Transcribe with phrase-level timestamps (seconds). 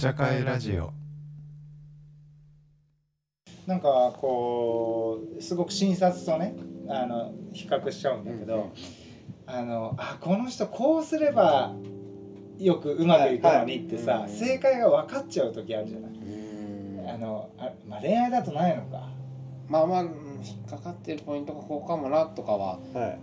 [0.00, 0.94] 茶会ラジオ。
[3.66, 6.56] なんかこうすごく診察とね
[6.88, 8.72] あの比較しちゃうんだけど、
[9.46, 11.74] あのあこの人こうすれば
[12.58, 14.30] よくうまくいくのにってさ、はいはい。
[14.30, 17.06] 正解が分かっちゃう時あるじゃない、うん。
[17.06, 19.06] あのあ、まあ、恋愛だとないのか。
[19.68, 20.08] まあまあうん
[20.42, 23.18] 引っかかってるポイントがこうかもなとかははい。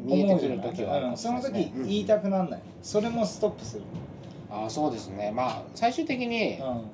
[0.00, 0.58] 見えてく思うじゃない。
[0.58, 1.86] る時はありうん、ますその時ねうん。
[1.86, 3.84] 言いたくなんない、それもストップする、
[4.50, 5.30] ああそうですね。
[5.34, 6.90] まあ最終的にうん。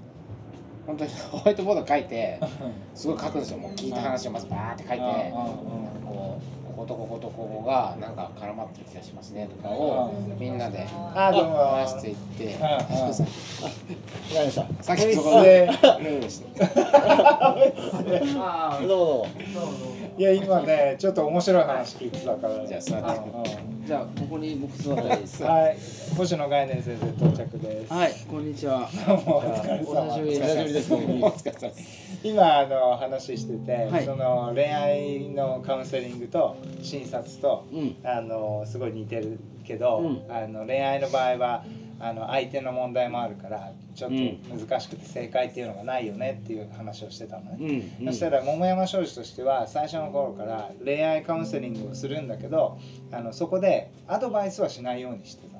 [0.86, 2.38] 本当にホワイトボード書いて
[2.94, 3.58] すごい書くんですよ。
[3.58, 12.58] もう聞いた話をまずバーって書いてこうこことこことここがなんか絡まってる気がしますねとかをみんなであどうも話していって。
[14.82, 16.60] さっきそこでルールして。
[18.36, 19.26] あどうも。
[19.54, 22.66] どうもいや今ねちょっと面白い話聞いてたから。
[22.66, 22.80] じゃあ
[23.84, 25.48] じゃあここに僕座ったらいいですか？
[25.52, 25.76] はい。
[26.16, 27.92] 星野概念先生到着です。
[27.92, 28.88] はいこんにちは。
[29.06, 30.94] どうもお疲れ様お久しぶりお久しぶりです。
[30.94, 34.04] お疲れ様です今あの話してて、はい。
[34.04, 37.96] その恋愛のカウンセリングと診察とうん。
[38.02, 40.34] あのすごい似てるけど、うん。
[40.34, 41.64] あの恋愛の場合は
[42.00, 47.92] あの相手の問題もあるからちょっと難しくて正解っていうのがないよねっていう話をしてたのね。
[48.00, 48.06] うん。
[48.06, 52.78] そしたら桃山商事としては最初の頃から恋愛カウンセリングをするんだけど
[53.12, 55.52] あのそこでアドバイスはしないようにしてた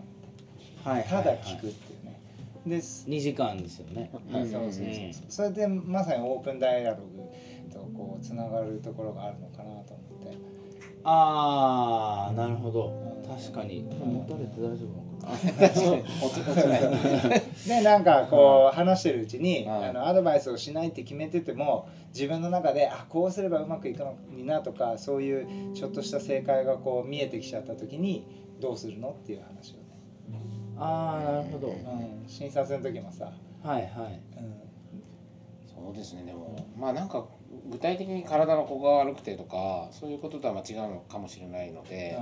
[0.89, 0.97] の。
[0.97, 1.05] はい。
[1.05, 1.73] ただ聞くっ。
[2.67, 3.07] です。
[3.09, 4.11] 2時間ですよね。
[4.13, 4.85] そうそうそうそう。
[5.29, 7.23] それでまさにオープンダイアログ
[7.73, 10.39] とこうつながるところがあるのかなと思って。
[11.05, 12.89] ああなるほど。
[12.89, 13.25] うん。
[13.37, 13.83] 確かに。
[13.83, 13.91] ん。
[13.91, 15.15] 持たれて大丈夫なのかな。
[17.67, 28.27] でなんかこう話してるうちにはいあのアドバイスをしないって決めてても自分の中であこうすればうまくいくのになとかそういうちょっとした正解がこう見えてきちゃった時に
[28.61, 29.77] どうするのっていう話を
[30.31, 30.41] ね、
[30.79, 31.69] ああなるほど。
[31.69, 34.21] うん、診察の時もさ、はいはい。
[34.39, 34.65] うん。
[35.67, 36.67] そうですねでも。
[36.77, 37.25] まあなんか
[37.71, 42.19] 具体的に体のここが悪くてとかそういうこととはまあ違うのかもしれないので、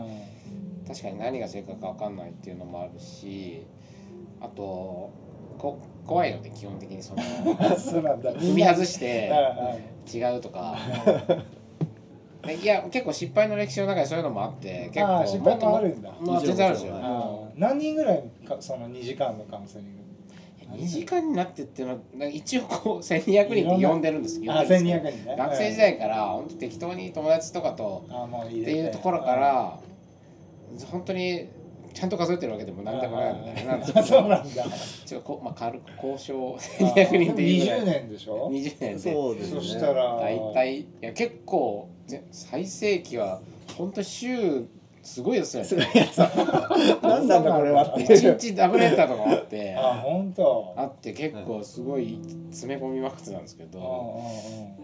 [0.87, 3.65] 確かに何が正解か分かんないっていうのもあるし
[4.41, 5.13] あと
[5.59, 8.33] こ怖いので基本的にそのうん、 そうなんだ。
[8.33, 10.77] 踏み外してうんうん違うとか。
[12.45, 16.11] ねいや結構失敗の歴史の中でそういうのもあって結構もあるんだ。
[16.21, 17.03] まあ全然あるんですようん
[17.57, 20.03] 何人ぐらいかその2時間のカウンセリング
[20.83, 25.37] ？2時間になってっていうのは一応こう1200人って呼んでるんですけど1200人ね。
[25.37, 29.79] 学生時代から本当適当に友達とかとってていうところから
[30.91, 31.49] 本当に
[31.93, 34.65] ちゃんと数えてるわけでもなんでもないのでなんですけあどそうなんだ。
[35.05, 39.61] ちょっとこうまあ軽く交渉1200人っていうぐらい20年でしょ？20年でそうですね。
[39.61, 43.43] そしたら大体いや結構ぜ最盛期は
[43.77, 44.65] 本当週
[45.03, 46.11] すごいですよね。
[47.03, 48.39] 何 なんだこれはって一いう。
[48.39, 49.75] 日ダブルエンターとかもあって。
[49.79, 50.73] あ本当。
[50.77, 52.19] あって結構すごい
[52.51, 53.81] 詰め込みまくってたんですけうんど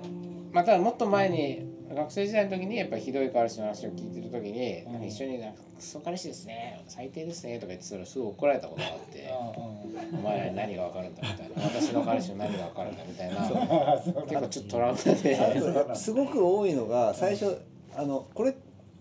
[0.04, 1.62] うんまあただもっと前に
[1.94, 6.82] 学生時代の時にやっぱりひどい彼氏の話を聞いてる時に、一緒になんか「クソ彼氏ですね。
[6.86, 9.24] 最低ですね」とか言ってたらすごい怒られたことがあって
[10.12, 13.36] 「お前らに何が分かるんだ」みたいな「私の彼氏の何が分かるんだ」みたいな。
[14.26, 15.94] 結構ちょっとトラウマで。
[15.94, 17.62] すごく多いのが最初
[17.94, 18.54] あのこれ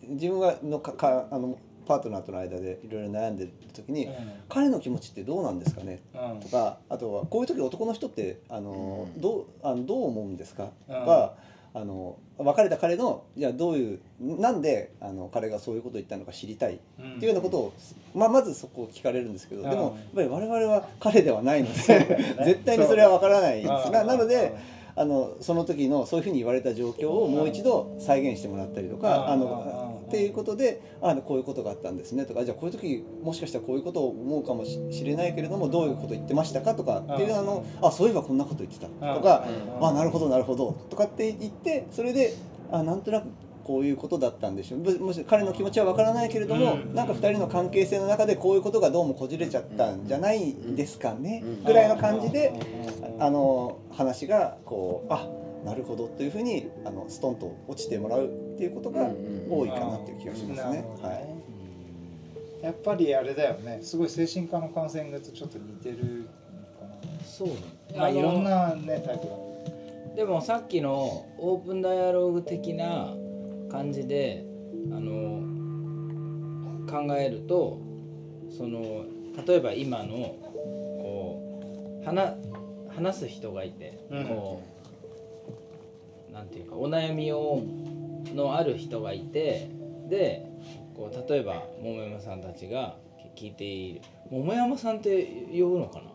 [0.09, 4.09] 自分がのかかあのパートナーとの間でいろいろ悩んでる時に、
[4.49, 6.01] 彼の気持ちってどうなんですかね？
[6.13, 6.31] うん。
[6.31, 9.21] うんとかあとはこういう時男の人ってあの、うん。
[9.21, 10.71] どうあのどう思うんですか？
[10.87, 11.05] とうん。
[11.05, 11.33] か、
[11.73, 16.73] あの別れた彼のじゃあどういうなんであの彼がそういうことを言ったのか知りたい？
[16.75, 17.73] っていうようなことを、
[18.13, 19.69] まあ、まずそこを聞かれるんですけど、うん。
[19.69, 21.73] でもやっぱり我々は彼ではないので
[22.43, 23.63] 絶対にそれは分からない。
[23.63, 24.55] ななので
[24.95, 29.23] あのその時のそういうふうに言われた状況をもう一度再現してもらったりとか、うん。
[29.23, 29.29] うん。
[29.29, 39.45] あのっていうことであこういうことがあったんですねとかじゃあこういう時もしかしたらこういうことを思うかもししれないけれどもどういうこと言ってましたかとかっていううんあのあそういえばこんなこと言ってたとか、
[39.79, 42.33] うんあなるほどなるほどとかって言ってそれで
[42.71, 43.27] あなんとなく
[43.67, 44.79] こういうことだったんでしょう。
[44.79, 46.95] むむしろ彼の気持ちはわからないけれども、うん。
[46.95, 51.63] なんか2人の関係性の中でこういうことがどうもこじれちゃったんじゃないですかね、うん。
[51.65, 52.53] ぐらいの感じで、
[53.17, 53.21] うん。
[53.21, 55.27] あの話がこうあ
[55.65, 59.09] なるほどというふうにあのストンと落ちてもらうっていうことが
[59.49, 60.85] 多いかなっていう気がしますね。
[61.01, 61.13] は
[62.61, 62.65] い。
[62.65, 63.79] やっぱりあれだよね。
[63.81, 66.31] すごい精神科のカウンセリングとちょっと似てるのか
[67.25, 67.49] そう
[67.95, 69.35] まあいろんなねタイプが。
[70.15, 73.13] でもさっきのオープンダイアログ的な
[73.69, 74.43] 感じで
[74.91, 75.43] あの
[76.89, 77.79] 考えると
[78.57, 79.05] その
[79.45, 80.35] 例えば今の
[81.01, 82.35] こう話
[82.95, 84.25] 話す人がいて、うん。
[84.25, 84.76] こう
[86.37, 87.63] なんていうかお悩みを
[88.35, 89.71] のある人がいて
[90.07, 90.45] で
[90.95, 92.95] こう例えば桃山さんたちが
[93.35, 94.01] 聞いている。
[94.29, 96.11] 桃山さんって呼ぶのかな？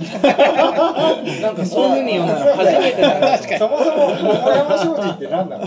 [1.42, 2.56] なんかそういうふうに読んだの。
[2.56, 5.66] 初めてだなそもそも桃山商事って何なの？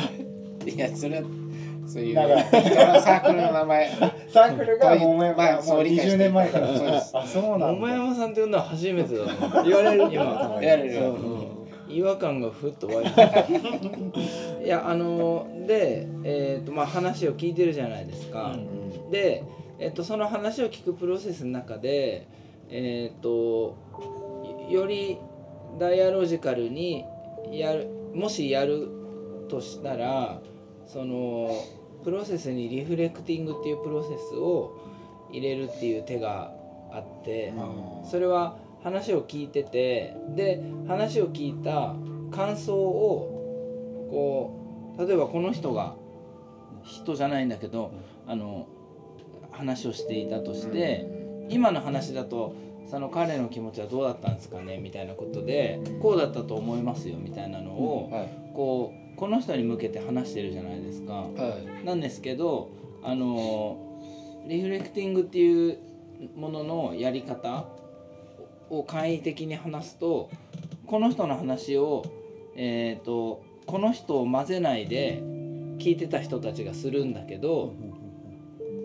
[0.66, 1.24] いやそれは
[1.86, 2.54] そういうだから人
[2.88, 3.92] のサークルの名前。
[4.30, 6.68] サークルが桃山、まあもうそう理解して20年前から。
[6.68, 7.16] そうです。
[7.16, 7.68] あそうなんだ。
[7.74, 10.58] 桃山さんって呼んだの初めてだと言われる今。
[10.62, 10.94] 言われる
[11.94, 13.12] 違和感がふっと湧いて。
[14.66, 18.56] いやあので、えーとまあ、話を聞いてるじゃないですか、
[19.12, 19.44] で、
[19.80, 22.28] えー、とその話を聞くプロセスの中で
[22.70, 23.76] えっ、と
[24.70, 25.18] より
[25.78, 27.06] ダイアロジカルに
[27.52, 28.90] やるもしやる
[29.50, 30.42] としたら
[30.86, 31.52] その
[32.04, 34.78] プロセスにリフレクティングっていうプロセスを
[35.32, 36.54] 入れるっていう手が
[36.92, 37.52] あって、
[38.10, 41.96] それは話を聞いててで話を聞いた
[42.36, 45.96] 感想をこう例えばこの人が
[46.84, 47.94] 人じゃないんだけど
[48.28, 48.68] あの
[49.52, 51.06] 話をしていたとして、
[51.50, 52.56] 今の話だと
[52.90, 61.14] その彼の気持ちはどうだったんですかねみたいなことでこうだったと思いますよみたいなのをはいこうこの人に向けて話してるじゃないですか。
[61.14, 61.30] は
[61.82, 62.72] いなんですけど
[63.04, 63.78] あの
[64.48, 65.78] リフレクティングっていう
[66.36, 67.66] もののやり方
[68.80, 70.30] を簡易的に話すと
[70.86, 72.04] この人の話を、
[72.56, 75.22] えー、とこの人を混ぜないで
[75.80, 77.74] 聞いてた人たちがするんだけど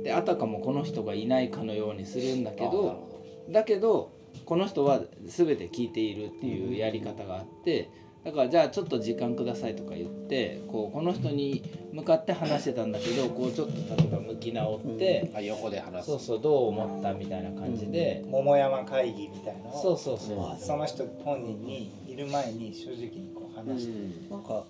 [0.02, 3.08] であたかもこの人がいないかのようにするんだけどほ
[3.50, 4.12] だけど
[4.44, 7.90] この人は全て聞いているっていうやり方があって
[8.28, 11.62] だからじゃあちょっと時間くださいとか言ってこうこの人に
[11.94, 16.10] 向かって話してたんだけどこうちょっと例えば向き直って、あ横で話す。
[16.10, 24.64] そうそうどう思ったみたいな感じで、桃山会議みたいなそうそうそう、その人本人にいる前に正直にこううん話して、なんか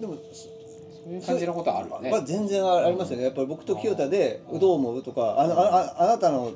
[0.00, 2.12] でもそういう感じのことあるよね。
[2.12, 3.24] まあ、全然ありますよね。
[3.24, 6.52] やっぱり僕と清田で「どう思う?」とかあのあああなたの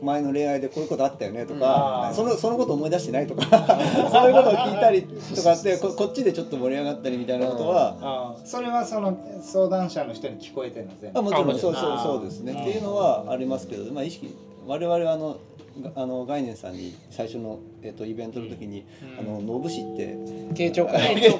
[0.00, 2.14] 前の恋愛でこういうことあったよねとか、うん。
[2.14, 3.42] そのそのこと思い出してないとか
[4.10, 11.18] そういうことを聞いたりとかってここっちでちょっと盛り上がったりみたいなことは、それはその相談者の人に聞こえてるの全部？
[11.18, 11.58] あもちろん。
[11.58, 11.74] そうん。
[11.74, 12.52] そうそうですね。
[12.52, 14.34] っていうのはありますけど、まあ、意識
[14.66, 15.36] 我々はあの
[15.80, 18.84] があの概念さんに最初の、えっとイベントの時に
[19.18, 19.34] 「うん。
[19.34, 20.16] あのノブシって
[20.54, 21.16] 慶長会。
[21.20, 21.32] 慶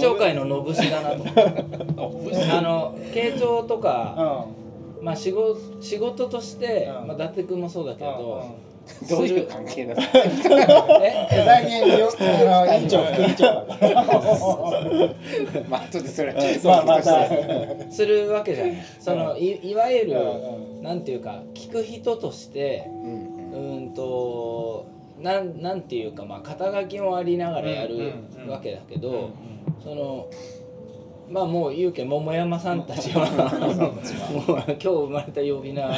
[0.00, 1.22] 長会ののぶしだなと
[2.02, 2.36] 思って。
[2.50, 4.46] あの慶長とか、
[5.02, 7.08] まあ、仕事仕事として、うん。
[7.08, 8.56] まあ、伊達君もそうだけうんど、
[9.08, 10.00] どういう関係なの
[11.02, 12.08] ええ最近よ。
[12.18, 13.44] あの委員長副委員長。
[13.44, 17.28] だからまあ後でそれまあまた
[17.90, 18.76] するわけじゃない。
[18.98, 20.16] そのいいわゆる、
[20.80, 23.06] うなんていうか聞く人としてう
[23.58, 23.94] んん。
[23.94, 24.86] と
[25.20, 29.30] なんなんていうかまあ肩書きもありながらやるうんうんうんわけだけど、
[29.82, 30.26] その
[31.30, 33.24] まあもう言うけん桃山さんたちは。
[34.32, 35.88] もう今日生まれた呼び名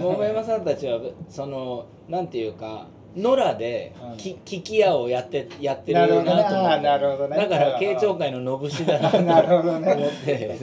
[0.00, 4.16] 桃山さんたちはそのなんていうか野良でうん。
[4.16, 6.30] き聞き屋をやってやってるなるほどね。
[6.32, 7.36] ああなと思ってなるほどね。
[7.36, 9.92] だから慶長会ののぶしだなと なるほどね。
[9.92, 10.58] 思って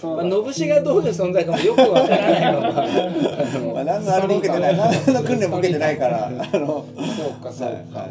[0.00, 2.72] そのぶしがどういう存在かもよくわからないのが
[3.74, 4.76] まあ、何のあれも受けてない。
[4.76, 6.26] 何の訓練も受けてないから。
[6.26, 6.84] あの。
[7.16, 8.06] そうかそうか、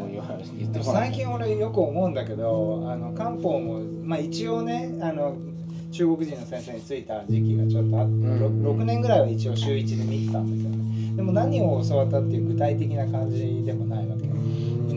[0.82, 5.36] 最近俺よく思うんだけどあの漢方も、まあ、一応ねあの
[5.96, 8.66] 中国人の先生についた時期がちょっとあって、ん。
[8.66, 11.16] 6, 年ぐらいは一応週1で見てたんですよね。
[11.16, 14.25] でも何を教わったっていう具体的な感じでもないわけ。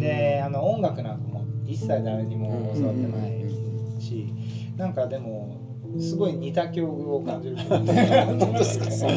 [0.00, 4.32] であの音楽なんかも一切誰にも教わってないし
[4.76, 5.56] なんかでも
[6.00, 9.16] すごい似た境遇を感じるですか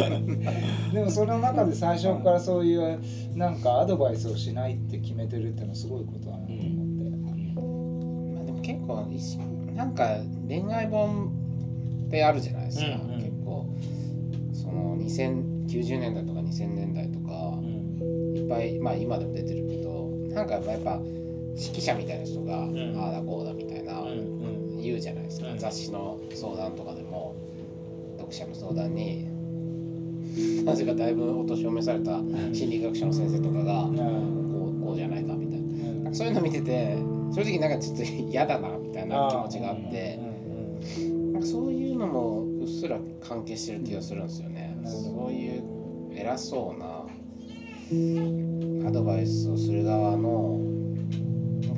[0.94, 3.00] でもその中で最初からそういう
[3.36, 8.36] なんかアドバイスをしないって決めてるっていうのはすごいことだなと思って。
[8.36, 9.08] まあでも結構
[9.76, 11.41] なんか恋愛本
[12.12, 13.22] ってあるじゃないですか、うんうん。
[13.22, 13.66] 結構。
[14.54, 17.58] その2090年代とか2000年代とか
[18.36, 21.00] いっぱいまあ今でも出てるけどなんかやっぱやっぱ
[21.56, 22.98] 指揮者みたいな人が、ん。
[22.98, 25.58] ああだこうだみたいな、うん言うじゃないですか、うん。
[25.60, 27.36] 雑誌の相談とかでも
[28.18, 29.28] 読者の相談に
[30.66, 32.20] なぜかだいぶお年を召された
[32.52, 33.96] 心理学者の先生とかが、うん。
[33.96, 35.62] こうこうじゃないかみたい
[36.04, 36.14] な。
[36.14, 36.98] そういうの見てて
[37.34, 40.20] 正直なんかちょっと嫌だなみたいな気持ちがあって
[41.32, 41.71] なんかそう
[42.02, 44.76] のもうっすら関係してる気がするんですよね。
[44.82, 45.64] なるほどそういう
[46.14, 47.06] 偉そうな
[48.88, 50.60] アドバイスをする側の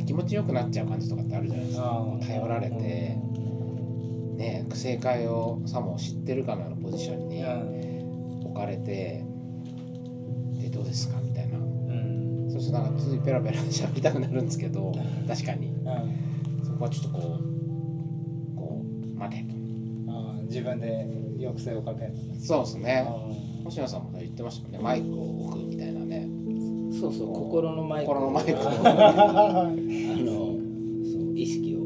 [0.06, 2.06] 気持ちよくなっちゃう感じとかってあるじゃないですか。
[2.28, 3.18] 頼られて、
[4.38, 7.44] ね、正解をさも知ってるかのようなポジションに
[8.46, 9.24] 置かれて
[10.62, 11.58] でどうですかみたいな。
[11.58, 12.50] うん。
[12.52, 14.92] そうするとなんかついペラペラ喋りたくなるんですけど
[15.28, 15.68] 確かに。
[15.68, 16.64] うん。
[16.64, 17.53] そこはちょっとこう
[20.54, 21.08] 自分で
[21.42, 22.14] 抑制をかける。
[22.40, 23.06] そうですね。
[23.08, 24.80] あ星野さんも言ってましたもんね。
[24.80, 26.30] マイクを置くみたいなね。
[26.94, 27.14] そそう。
[27.14, 27.34] そう。
[27.34, 28.08] 心のマイク。
[28.08, 28.56] 心のマイクを。
[28.62, 29.74] あ
[30.20, 30.34] の
[31.04, 31.80] そう意識を。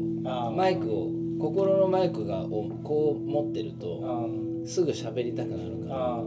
[0.50, 1.08] マイクを
[1.38, 6.22] 心のマイクがをこう持ってるあとーすぐ喋りたくなるからあ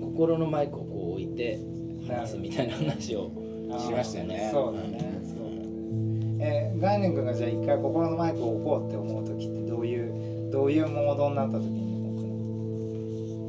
[0.00, 1.58] 心のマイクをこう置いて
[2.08, 3.30] 話すみたいな話を
[3.78, 4.50] しましたよね。
[4.52, 5.20] そうだね。
[5.24, 5.62] そうだね。
[6.40, 9.61] え概念君がじゃあ一回心のマイクを置こうって思う時って
[10.52, 11.80] どういうモードになった時に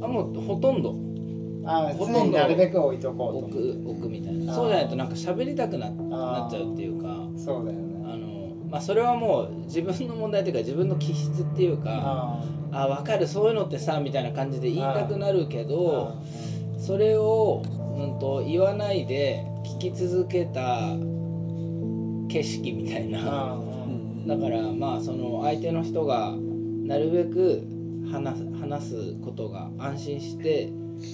[0.00, 0.92] くあもうほとんど。
[0.92, 2.38] のああほとんど。
[2.38, 3.58] なるべく置いとこうと。
[3.58, 4.54] 置く置くみたいな。
[4.54, 7.28] そうじゃないとなんか喋りたくななっちゃうっていうか。
[7.36, 8.04] そうだよね。
[8.06, 15.68] あのまあそれはもう自分の問題というか自分の気質っていうかああ分かるそういうのってさみたいな感じで言いたくなるけー。
[15.68, 16.16] ど
[16.78, 17.62] それを、
[17.96, 19.44] うん、と言わないで
[19.78, 20.80] 聞き続けた
[22.28, 23.58] 景色みたいな。
[24.26, 26.34] だからまあその相手の人が
[26.84, 27.62] なるべく
[28.10, 30.70] 話す話すことが安心して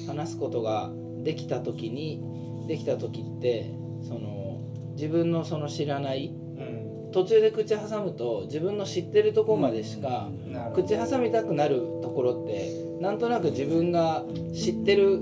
[0.06, 0.90] 話すことが
[1.22, 2.22] できた時に
[2.66, 3.72] できた時って
[4.02, 4.60] その
[4.94, 7.10] 自分のその知らないうん。
[7.12, 10.82] 途中で口挟むと自分の知ってるところまでしかなるほど。
[10.84, 14.24] 口挟みたくなるところってなんとなく自分が
[14.54, 15.20] 知ってる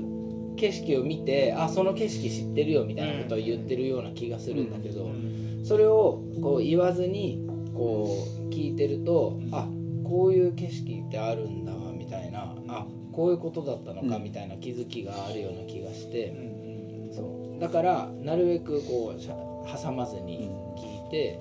[0.56, 5.60] 景色を見てあその景色知ってるよみたいなことを言ってるような気がするんだけどうん。
[5.64, 9.68] それをこう言わずにこう聞いてるとあ
[10.08, 14.22] こういう景色ってあるんだわみたいなあこういうことだったのかうん。
[14.22, 17.14] みたいな気づきがあるような気がしてうん。
[17.14, 17.60] そう。
[17.60, 21.38] だからなるべくこう挟まずに聞いて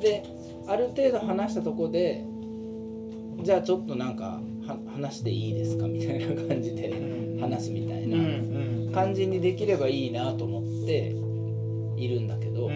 [0.00, 0.24] で
[0.66, 2.24] ある程度話したとこで
[3.42, 7.40] じゃあちょっとなんかは話していいですかみたいな感じでうん。
[7.40, 11.14] 話すみたいなん感じにできればいいなと思って
[11.96, 12.68] いるんだけど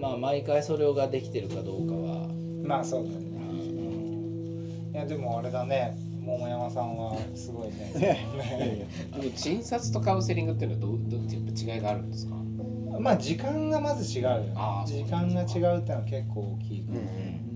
[0.00, 3.25] まあ毎回それができてるかどうかはうんまあそうだよね
[4.96, 5.94] いやでもあれだね。
[6.24, 7.92] 桃山さんはすごいね。
[9.12, 12.34] でも診察とカウンセリングっていうのはどうどうっていう違いがあるんですか、
[12.98, 14.54] まあ時間がまず違うよね。
[14.86, 17.00] 時間が違うってのは結構大きいから、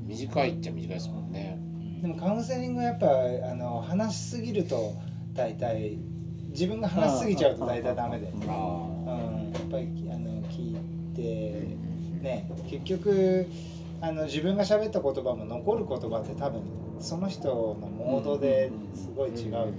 [0.07, 1.59] 短いっちゃ短いですもんね。
[2.03, 3.09] でもカウンセリングはやっぱ
[3.51, 4.93] あの話しすぎると
[5.33, 5.97] 大体
[6.51, 8.87] 自分が話しすぎちゃうと大体ダメで、うん、やあ
[9.59, 10.77] っぱりあの聞い
[11.17, 11.79] て
[12.21, 13.47] ね結局
[14.03, 19.75] あの自分が喋った言葉も残る言葉って多分その人のモードですごい違うからね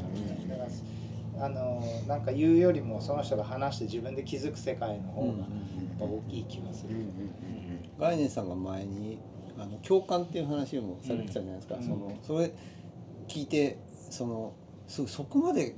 [0.49, 5.47] だからあのなんか言うよりもその人が話して自分で気づく世界の方がやっ
[5.99, 6.95] ぱ大きい気がする、
[7.99, 9.19] 概念さんが前に
[9.57, 11.83] あの共感っていう話もされてたじゃないですか、うん。
[11.83, 12.51] そのそれ
[13.27, 13.77] 聞いて
[14.09, 14.53] その
[14.87, 15.75] そそこまで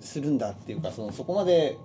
[0.00, 1.76] するんだっていうかそのそこまで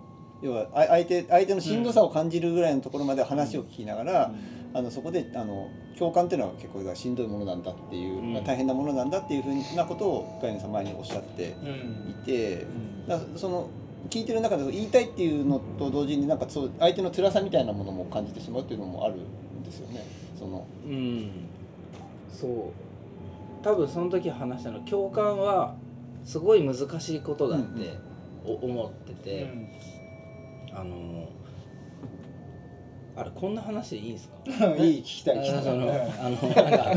[0.42, 4.32] 要はあ相手相手のしんどさを感じるぐらいのところまで話を聞きながら、
[4.74, 8.34] あのそこであの共感っていうのは結構しんどいものなんだっていう、うん。
[8.34, 12.12] まあ大変なものなんだっていうふうなことを概念さん前におっしゃってうん。
[12.12, 12.66] いて、
[13.08, 13.70] だからその
[14.10, 20.06] 聞いてる中で言いたいっていうのと同時になんかそう相手の辛さみたいなものも感じてしまうっていうのもあるんですよね。
[20.38, 21.32] そのうん。
[22.32, 22.50] そう。
[23.62, 25.76] 多分その時話したの共感は
[26.24, 27.98] すごい難しいことだって
[28.46, 29.50] お思ってて、
[30.72, 31.28] あの
[33.20, 34.68] あれこんな話でいいですか？
[34.68, 35.60] う んいい聞きたい聞きたい。
[35.60, 36.96] あのあのなんかあ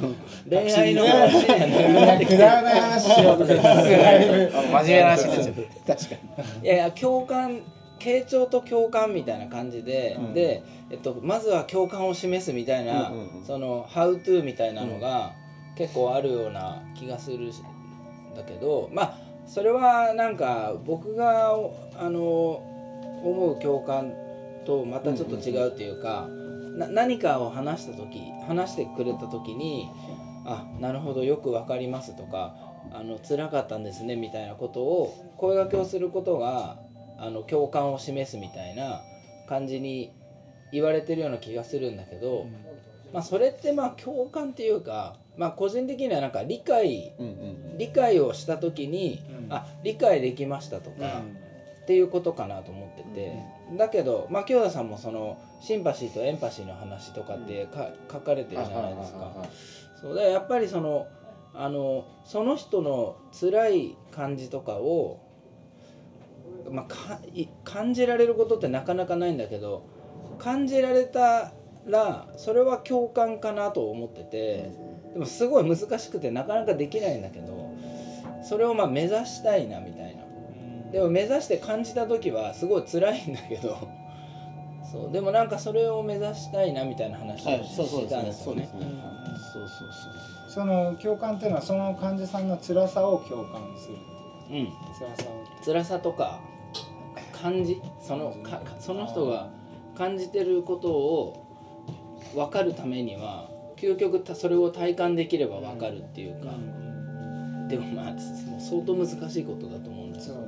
[0.00, 0.14] の
[0.48, 6.14] 恋愛の話くだらない話しようとか言ってだいぶあ真面目な話になっちゃう確か
[6.60, 7.60] にいやいや共感
[7.98, 10.32] 傾聴と共感みたいな感じで、うん。
[10.34, 13.44] で、えっと、まずは共感を示すみたいな、うんうんうん。
[13.44, 15.32] その「How to」みたいなのが
[15.76, 17.60] 結構あるような気がするし
[18.36, 21.56] だけどまあそれはなんか僕が
[21.98, 22.60] あの
[23.24, 24.12] 思う共感
[24.64, 26.28] とまたちょっと違うっていうか、
[26.76, 29.90] な何かを話した時話してくれた時に
[30.46, 32.54] 「あなるほどよくわかります」とか
[32.92, 36.78] 「あの辛かったんですね」みたいなことを声掛けをすることが
[37.18, 39.02] あの共感を示すみたいな
[39.48, 40.12] 感じに
[40.70, 42.46] 言われてるような気がするんだけど、
[43.12, 49.52] まあ、それってまあ共感っていうか、まあ、個人的にはなんか理解うんうん理解をした時に、うん。
[49.52, 51.22] あ理解できましたとか、
[51.82, 53.32] っていうことかなと思ってて、
[53.76, 59.32] だけどまあ京田さんもそのシンパシーとエンパシーの話とかってか書かれてるじゃないですか。
[60.00, 61.06] そうだからやっぱりその
[61.54, 65.20] あのその人の辛い感じとかを、
[66.70, 69.84] まあ、かい感じられることってなかなかないんだけど
[70.38, 71.52] 感じられた
[71.86, 74.70] らそれは共感かなと思ってて
[75.14, 77.74] でもすごい難しくてなかなかできないんだけど
[78.42, 80.07] それをまあ目指したいなみたいな。
[80.92, 83.76] でも目指して感じた時はすごい辛いんだけど。
[84.90, 85.12] そう。
[85.12, 88.16] でもなんかそれを目指したいなみたいな話をはいしそうそうですね。
[88.16, 88.68] したんですよね。
[89.52, 93.96] そうそうそうその共感っていうのはその患者さんの辛さを共感する。
[94.48, 94.56] そう。
[94.56, 94.68] うん。
[94.98, 95.64] 辛さを。
[95.64, 96.40] 辛さとか
[97.32, 99.50] 感じそのかその人が
[99.96, 101.44] 感じてることを
[102.34, 106.50] 分かるためには究極たそれを体感できれば分かるっていうか、
[107.68, 108.14] でもまあ
[108.58, 110.32] 相当難しいことだと思うんだけど。
[110.32, 110.47] そうそうそうそう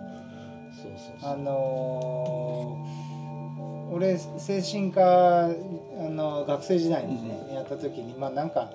[1.22, 3.10] あのー
[3.92, 5.48] 俺精神科あ
[6.08, 8.70] の学生時代にね、やった時にまあなんか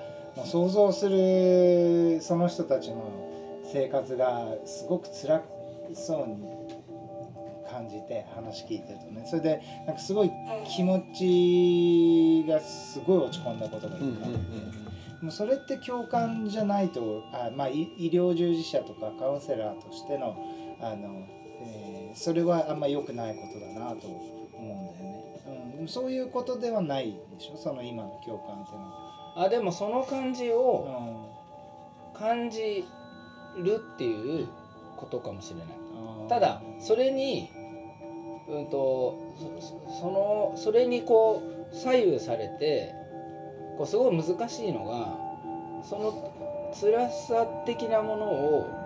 [0.46, 5.42] 想像するその人たちの生活がすごく辛
[5.94, 6.36] そうに
[7.70, 9.24] 感じて話聞いてるとね。
[9.26, 10.32] それでなんかすごい
[10.76, 11.00] 気持
[12.44, 14.86] ちがすごい落ち込んだことがいっぱいあって。
[15.22, 20.36] もうそれって共感じゃないとあ、まあ、医医療従事者とかカウンセラーとしての
[20.82, 21.26] あの、
[21.62, 29.44] えーそれはあんま良くないことだなと思うんだよね、うんでも、そういうことではないでしょその今の共感っていうのは。
[29.44, 31.28] あでもその感じを
[32.14, 32.86] 感じ
[33.58, 34.48] るっていう
[34.96, 35.68] ことかもしれない。
[36.22, 37.52] うんただそれに
[38.48, 39.20] うんと
[39.68, 42.94] そそのそれにこう左右されて
[43.78, 46.32] こうすごい難しいのがその
[46.74, 48.85] 辛さ的なものを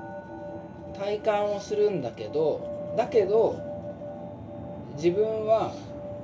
[0.99, 3.57] 体感をするんだけどだけど
[4.95, 5.73] 自分は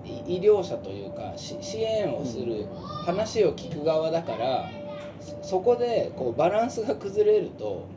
[0.04, 2.68] い医療者というかし支援をする
[3.06, 4.70] 話を聞く側だから
[5.20, 7.88] そそこでこうバランスが崩れると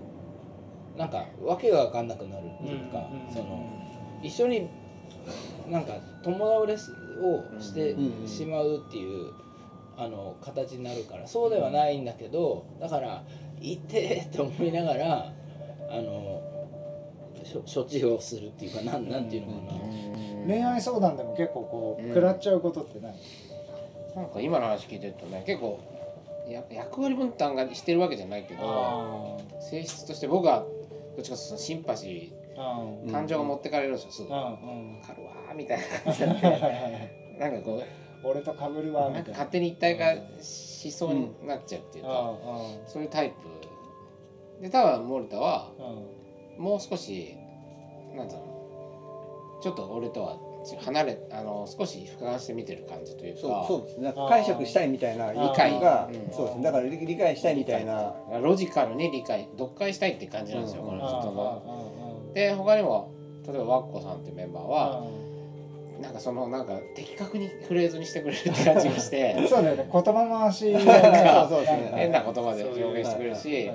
[0.97, 3.75] なんか訳が分かんなくなるっていうか、うんその
[4.20, 4.68] 一緒に
[5.68, 5.92] なんか
[6.25, 9.32] 友倒れをしてうんしまうっていう
[9.97, 13.23] あの形になるからそうではないんだけどだから
[13.61, 15.32] 「いて!」って思いながら
[15.88, 16.38] あの
[17.73, 19.81] 処置をするっていうかなんなんていうのかな。
[20.47, 22.09] 恋愛相談でも結構こう、うん。
[22.09, 23.14] 食らっちゃうことってない？
[24.17, 25.78] なんか今の話聞いてるとね結構
[26.49, 30.64] や役割分担がしてるわけじゃないけどあ性質として僕は
[31.17, 34.33] どっちかというとシンパシー感情が持ってかれるんですよすぐ。
[34.33, 35.02] わうんうん。
[35.02, 36.28] かるわーみたいな感じに
[37.39, 37.80] なんかこ
[38.25, 39.32] 俺と被るわうなんかみたいな。
[39.32, 44.63] 勝手に一体化しそうになっちゃうっていうか、あそういうタイプ。
[44.63, 46.06] で多分森田はあうん
[46.58, 47.36] もう少し
[48.16, 49.62] なんだろう。
[49.62, 50.38] ちょっと俺とは
[50.84, 53.40] 離れあの少し俯瞰して見てる感じというか。
[53.40, 54.04] そうそうですね。
[54.04, 55.80] なんか解釈したいみたいな理解。
[55.80, 56.32] がうん。
[56.32, 56.64] そうですね。
[56.64, 58.14] だから理理解したいみたいな。
[58.40, 60.88] ロジカルに理解読解したいって感じなんですよ、うん。
[60.88, 61.62] この人の。
[61.64, 63.12] あで他にも
[63.47, 65.06] 例えばワッコさんっていうメンバーあは
[66.00, 69.34] なんかそのなんか的確にフレーズにしてくれるって感じがして。
[69.49, 69.88] そうだよね。
[69.90, 70.71] 言葉回し。
[70.75, 73.71] そうそうですね変な言葉で表現してくれるし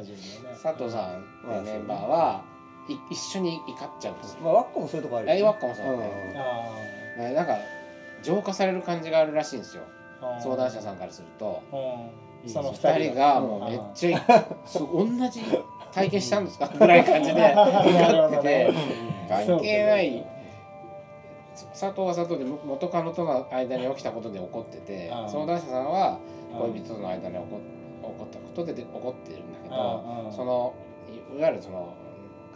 [0.62, 2.53] 佐藤さんってメンバーは
[2.89, 4.15] い一緒に怒っちゃう。
[4.15, 4.39] んですよ。
[4.43, 5.41] まあワッコもそういうとこあるよね。
[5.41, 6.34] あワッコもそうだね。
[7.17, 7.58] あねなんか
[8.22, 9.84] 浄化される感じがあるらしいんですよ。
[10.22, 11.62] あ相談者さんからすると。
[11.72, 12.50] うん。
[12.50, 13.39] その二人が。
[13.39, 15.41] もうめっちゃそう同じ
[15.93, 16.67] 体験したんですか？
[16.67, 17.41] ぐらい感じで。
[17.56, 18.74] 怒ってて。
[19.30, 20.26] 関係ない。
[21.72, 25.12] 佐藤は佐藤で元カノとの間に起きたことで怒ってて。
[25.12, 26.17] ああ相談者さんは
[26.52, 27.60] うん恋人との間に起こ
[28.02, 30.74] 起こったことでで怒ってるんだけどああその
[31.34, 31.93] いいわゆるその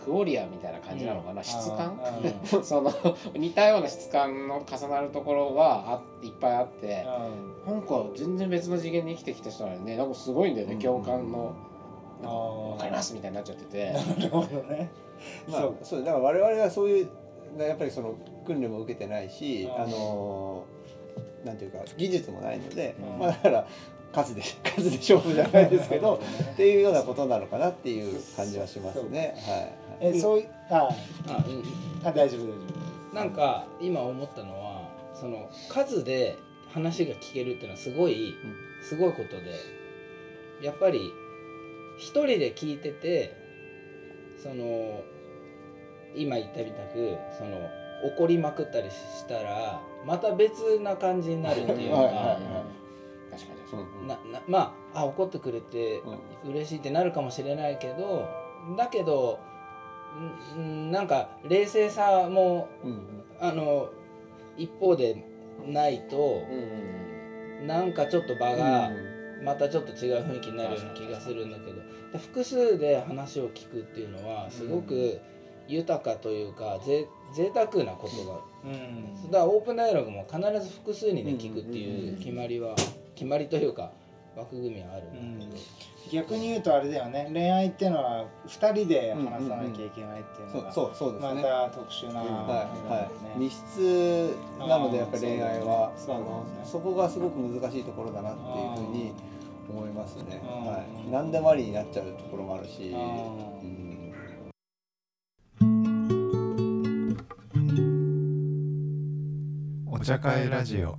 [0.04, 2.00] クオリアみたいな感じなのかな、質感？
[2.64, 2.92] その
[3.36, 7.06] 似たような質感の重なるところはあいっぱいあって
[7.68, 7.82] なん。
[7.82, 9.98] か全然別の次元に生きてきた人なのにね。
[9.98, 10.80] なんかすごいんだよね、うん。
[10.80, 11.54] 共感の。
[12.22, 13.92] なんかああ分かりますみたいになっちゃってて。
[13.92, 14.90] なるほどね。
[15.50, 15.76] まあそう。
[15.84, 17.10] そうだから我々はそういう
[17.60, 18.14] やっぱりその
[18.46, 23.20] 訓練も受けてないしあのーなんていうか技術もないので、うん。
[23.20, 23.68] まあだから
[24.12, 26.16] 数で数で勝負じゃないですけど
[26.54, 29.36] っていうようなことなのかなっていう感じはしますね。
[29.46, 29.74] はい。
[30.00, 30.90] えそういあ
[31.28, 32.78] あうんあ大丈夫大丈
[33.14, 36.38] なんか今思ったのはその数で
[36.74, 38.36] 話が聞けるっていうのはすごい、
[38.84, 39.56] すごいことで
[40.62, 41.12] やっぱり
[41.98, 43.34] 一人で聞いてて
[44.38, 45.02] その
[46.16, 47.58] 今言ったみたくその
[48.04, 52.22] 怒りまくったりしたらまた別な感じになるっていうか、はいはいは
[53.32, 53.32] い。
[53.32, 54.04] 確かにうそう。
[54.04, 56.02] んななまああ怒ってくれて
[56.46, 58.28] 嬉しいってなるかもしれないけど
[58.78, 59.57] だけどんん
[60.92, 63.00] なんか冷静さもうんうん。
[63.40, 63.90] あの
[64.58, 65.24] 一方で
[65.68, 68.92] ないとうんうんなんかちょっと場が
[69.44, 71.82] またちょっと違う雰囲気になるような気がするんだけど。
[72.12, 75.20] で複数で話を聞くっていうのはすごく
[75.68, 79.32] 豊かというかぜ贅沢なことが夫うん。
[79.32, 81.76] だからオープンダイアログも必ず複数にねうん聞くってうん。
[81.76, 82.76] うんいう決まりは
[83.16, 83.92] 決まりというか
[84.38, 85.58] 枠組みはあるんだけど。
[86.12, 87.30] 逆に言うとあれだよね。
[87.34, 91.42] 恋愛っていうのは2人で話さなきゃいけないっていうのがそうそうそうですね。
[91.42, 92.30] また特殊な、はい
[92.90, 93.60] はい、密ね。
[93.76, 99.12] 室なのでやっぱり恋愛はそうあのそこがすごく難しいところだなっていうふうに
[99.70, 100.66] 思いますね、うん。
[100.66, 103.00] はい、何でもありになっちゃうところもあるし、あ
[103.62, 104.14] うん。
[109.92, 110.98] お茶会ラジオ